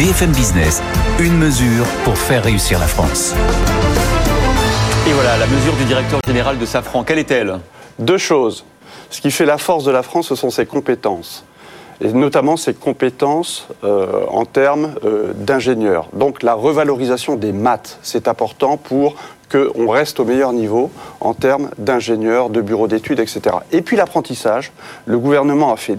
[0.00, 0.82] BFM Business,
[1.18, 3.34] une mesure pour faire réussir la France.
[5.06, 7.58] Et voilà, la mesure du directeur général de Safran, quelle est-elle?
[7.98, 8.64] Deux choses.
[9.10, 11.44] Ce qui fait la force de la France, ce sont ses compétences.
[12.00, 16.08] Et notamment ses compétences euh, en termes euh, d'ingénieur.
[16.14, 19.16] Donc la revalorisation des maths, c'est important pour
[19.50, 20.90] qu'on reste au meilleur niveau
[21.20, 23.56] en termes d'ingénieurs, de bureaux d'études, etc.
[23.72, 24.72] Et puis l'apprentissage.
[25.06, 25.96] Le gouvernement a fait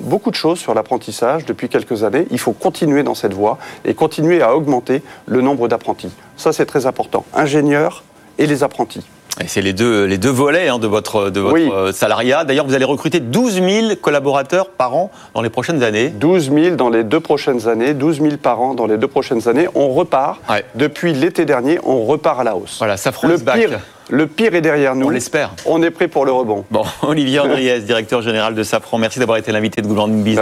[0.00, 2.26] beaucoup de choses sur l'apprentissage depuis quelques années.
[2.30, 6.12] Il faut continuer dans cette voie et continuer à augmenter le nombre d'apprentis.
[6.36, 7.24] Ça, c'est très important.
[7.34, 8.04] Ingénieurs
[8.38, 9.04] et les apprentis.
[9.46, 12.44] C'est les deux, les deux volets hein, de votre, de votre euh, salariat.
[12.44, 16.08] D'ailleurs, vous allez recruter 12 000 collaborateurs par an dans les prochaines années.
[16.08, 19.48] 12 000 dans les deux prochaines années, 12 000 par an dans les deux prochaines
[19.48, 19.68] années.
[19.74, 20.40] On repart.
[20.74, 22.76] Depuis l'été dernier, on repart à la hausse.
[22.78, 25.06] Voilà, ça le pire, le pire est derrière nous.
[25.06, 25.50] On l'espère.
[25.66, 26.64] On est prêt pour le rebond.
[26.70, 30.38] Bon, Olivier Andriès, directeur général de Safran, merci d'avoir été l'invité de Good Business.